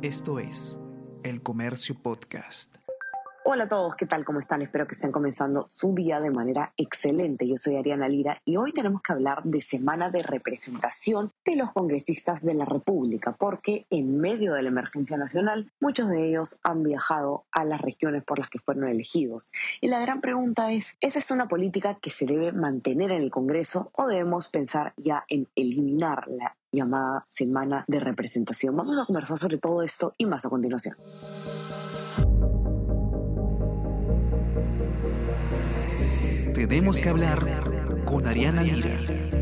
[0.00, 0.78] Esto es
[1.24, 2.76] El Comercio Podcast.
[3.44, 4.24] Hola a todos, ¿qué tal?
[4.24, 4.62] ¿Cómo están?
[4.62, 7.48] Espero que estén comenzando su día de manera excelente.
[7.48, 11.72] Yo soy Ariana Lira y hoy tenemos que hablar de semana de representación de los
[11.72, 16.84] congresistas de la República, porque en medio de la emergencia nacional, muchos de ellos han
[16.84, 19.50] viajado a las regiones por las que fueron elegidos.
[19.80, 23.32] Y la gran pregunta es, ¿es esta una política que se debe mantener en el
[23.32, 28.76] Congreso o debemos pensar ya en eliminar la llamada Semana de Representación.
[28.76, 30.96] Vamos a conversar sobre todo esto y más a continuación.
[36.54, 39.37] Tenemos que hablar con Ariana Lira.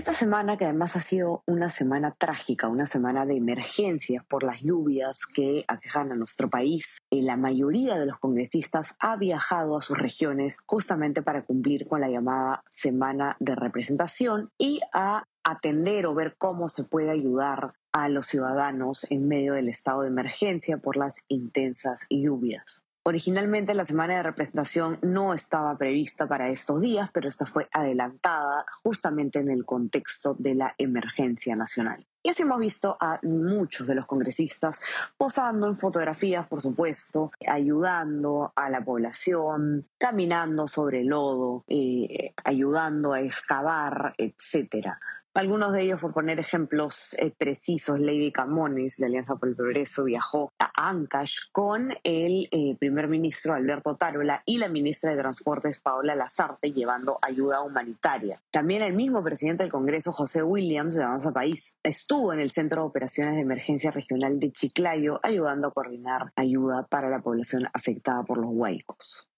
[0.00, 4.62] Esta semana, que además ha sido una semana trágica, una semana de emergencias por las
[4.62, 9.82] lluvias que aquejan a nuestro país, eh, la mayoría de los congresistas ha viajado a
[9.82, 16.14] sus regiones justamente para cumplir con la llamada semana de representación y a atender o
[16.14, 20.96] ver cómo se puede ayudar a los ciudadanos en medio del estado de emergencia por
[20.96, 22.86] las intensas lluvias.
[23.02, 28.66] Originalmente la semana de representación no estaba prevista para estos días, pero esta fue adelantada
[28.82, 32.06] justamente en el contexto de la emergencia nacional.
[32.22, 34.78] Y así hemos visto a muchos de los congresistas
[35.16, 43.14] posando en fotografías, por supuesto, ayudando a la población, caminando sobre el lodo, eh, ayudando
[43.14, 45.00] a excavar, etcétera.
[45.32, 50.02] Algunos de ellos, por poner ejemplos eh, precisos, Lady Camones de Alianza por el Progreso
[50.02, 55.78] viajó a Ancash con el eh, primer ministro Alberto Tarola y la ministra de Transportes
[55.78, 58.42] Paola Lazarte llevando ayuda humanitaria.
[58.50, 62.82] También el mismo presidente del Congreso, José Williams de Avanza País, estuvo en el Centro
[62.82, 68.24] de Operaciones de Emergencia Regional de Chiclayo ayudando a coordinar ayuda para la población afectada
[68.24, 69.29] por los huaicos.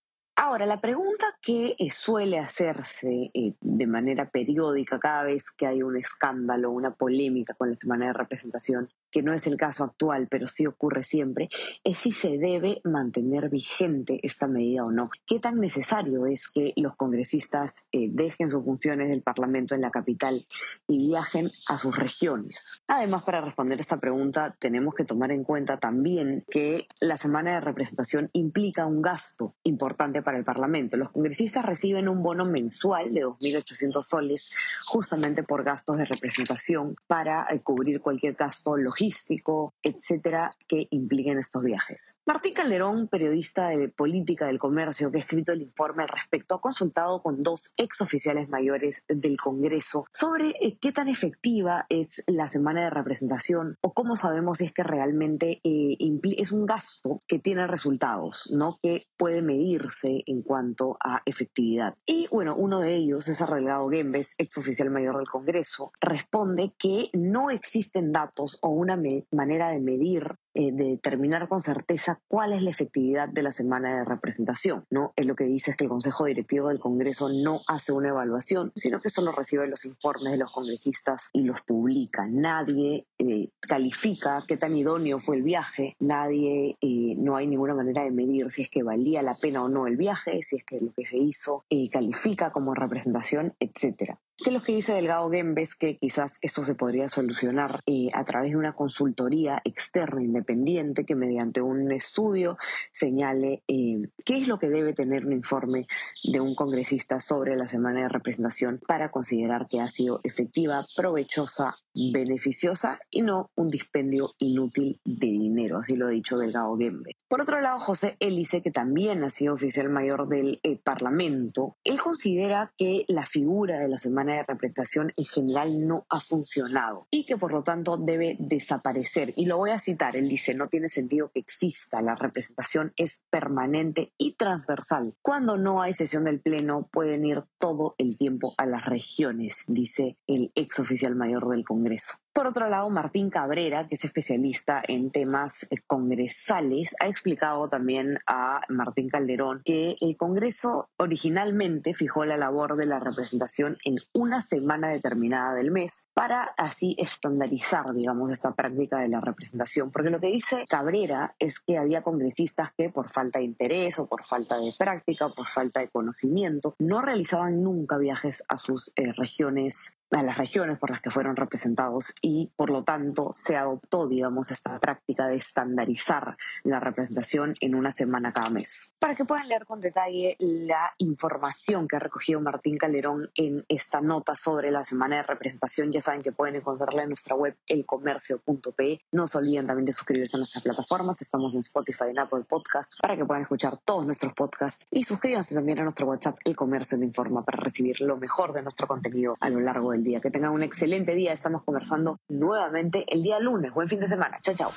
[0.44, 5.84] Ahora, la pregunta que eh, suele hacerse eh, de manera periódica cada vez que hay
[5.84, 10.26] un escándalo, una polémica con la semana de representación, que no es el caso actual,
[10.28, 11.50] pero sí ocurre siempre,
[11.84, 15.10] es si se debe mantener vigente esta medida o no.
[15.26, 19.90] ¿Qué tan necesario es que los congresistas eh, dejen sus funciones del Parlamento en la
[19.90, 20.46] capital
[20.88, 22.80] y viajen a sus regiones?
[22.88, 27.60] Además, para responder esta pregunta, tenemos que tomar en cuenta también que la semana de
[27.60, 30.96] representación implica un gasto importante para el Parlamento.
[30.96, 34.50] Los congresistas reciben un bono mensual de 2.800 soles
[34.86, 41.38] justamente por gastos de representación para eh, cubrir cualquier gasto logístico logístico, etcétera, que impliquen
[41.38, 42.18] estos viajes.
[42.24, 46.60] Martín Calderón, periodista de política del comercio que ha escrito el informe al respecto, ha
[46.60, 52.48] consultado con dos ex oficiales mayores del Congreso sobre eh, qué tan efectiva es la
[52.48, 55.96] semana de representación o cómo sabemos si es que realmente eh,
[56.36, 58.78] es un gasto que tiene resultados, ¿no?
[58.82, 61.94] que puede medirse en cuanto a efectividad.
[62.06, 67.10] Y bueno, uno de ellos, César Delgado Gembes, ex oficial mayor del Congreso, responde que
[67.12, 68.91] no existen datos o una
[69.30, 70.24] manera de medir
[70.54, 74.84] eh, de determinar con certeza cuál es la efectividad de la semana de representación.
[74.90, 75.14] ¿no?
[75.16, 78.70] Es lo que dice es que el Consejo Directivo del Congreso no hace una evaluación,
[78.76, 82.26] sino que solo recibe los informes de los congresistas y los publica.
[82.28, 88.04] Nadie eh, califica qué tan idóneo fue el viaje, nadie, eh, no hay ninguna manera
[88.04, 90.80] de medir si es que valía la pena o no el viaje, si es que
[90.82, 94.18] lo que se hizo califica como representación, etcétera.
[94.36, 95.74] ¿Qué es lo que dice Delgado Gembes?
[95.74, 97.80] Que quizás esto se podría solucionar
[98.12, 102.58] a través de una consultoría externa independiente independiente que mediante un estudio
[102.90, 105.86] señale eh, qué es lo que debe tener un informe
[106.24, 111.76] de un congresista sobre la semana de representación para considerar que ha sido efectiva, provechosa
[111.94, 117.16] beneficiosa y no un dispendio inútil de dinero, así lo ha dicho Delgado Gembe.
[117.28, 122.00] Por otro lado, José Élice, que también ha sido oficial mayor del eh, Parlamento, él
[122.00, 127.24] considera que la figura de la semana de representación en general no ha funcionado y
[127.24, 129.32] que por lo tanto debe desaparecer.
[129.36, 133.20] Y lo voy a citar, él dice, no tiene sentido que exista, la representación es
[133.30, 135.14] permanente y transversal.
[135.22, 140.18] Cuando no hay sesión del Pleno pueden ir todo el tiempo a las regiones, dice
[140.26, 142.14] el ex oficial mayor del Congreso Congreso.
[142.34, 148.20] Por otro lado, Martín Cabrera, que es especialista en temas eh, congresales, ha explicado también
[148.26, 154.40] a Martín Calderón que el Congreso originalmente fijó la labor de la representación en una
[154.40, 159.90] semana determinada del mes para así estandarizar, digamos, esta práctica de la representación.
[159.90, 164.06] Porque lo que dice Cabrera es que había congresistas que por falta de interés o
[164.06, 168.90] por falta de práctica o por falta de conocimiento no realizaban nunca viajes a sus
[168.96, 173.56] eh, regiones a las regiones por las que fueron representados y por lo tanto se
[173.56, 178.92] adoptó, digamos, esta práctica de estandarizar la representación en una semana cada mes.
[178.98, 184.00] Para que puedan leer con detalle la información que ha recogido Martín Calderón en esta
[184.00, 189.00] nota sobre la semana de representación, ya saben que pueden encontrarla en nuestra web elcomercio.pe.
[189.10, 193.00] No se olviden también de suscribirse a nuestras plataformas, estamos en Spotify en Apple Podcast
[193.00, 196.96] para que puedan escuchar todos nuestros podcasts y suscríbanse también a nuestro WhatsApp El Comercio
[196.98, 200.20] de Informa para recibir lo mejor de nuestro contenido a lo largo del día.
[200.20, 203.72] Que tengan un excelente día, estamos conversando nuevamente el día lunes.
[203.72, 204.72] Buen fin de semana, chao chao.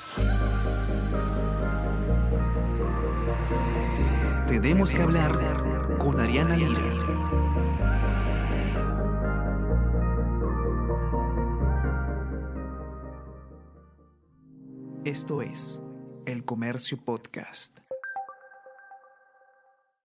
[4.46, 7.16] Tenemos que hablar con Ariana Lira.
[15.04, 15.80] Esto es
[16.26, 17.85] El Comercio Podcast.